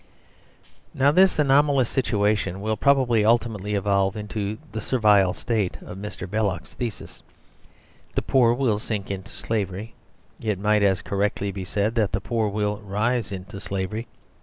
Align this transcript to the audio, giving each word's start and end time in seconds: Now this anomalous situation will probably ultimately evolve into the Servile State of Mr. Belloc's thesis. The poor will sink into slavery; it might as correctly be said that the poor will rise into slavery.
Now 0.95 1.11
this 1.11 1.37
anomalous 1.37 1.87
situation 1.87 2.59
will 2.59 2.75
probably 2.75 3.23
ultimately 3.23 3.75
evolve 3.75 4.17
into 4.17 4.57
the 4.71 4.81
Servile 4.81 5.31
State 5.31 5.77
of 5.83 5.95
Mr. 5.95 6.27
Belloc's 6.27 6.73
thesis. 6.73 7.21
The 8.15 8.23
poor 8.23 8.51
will 8.55 8.79
sink 8.79 9.11
into 9.11 9.35
slavery; 9.35 9.93
it 10.41 10.57
might 10.57 10.81
as 10.81 11.03
correctly 11.03 11.51
be 11.51 11.63
said 11.65 11.93
that 11.93 12.13
the 12.13 12.19
poor 12.19 12.49
will 12.49 12.77
rise 12.77 13.31
into 13.31 13.59
slavery. 13.59 14.07